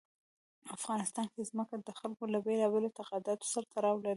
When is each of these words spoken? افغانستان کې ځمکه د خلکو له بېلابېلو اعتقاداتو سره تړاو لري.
افغانستان 0.77 1.25
کې 1.33 1.41
ځمکه 1.49 1.75
د 1.87 1.89
خلکو 1.99 2.23
له 2.33 2.39
بېلابېلو 2.45 2.87
اعتقاداتو 2.89 3.45
سره 3.53 3.65
تړاو 3.73 3.97
لري. 4.05 4.09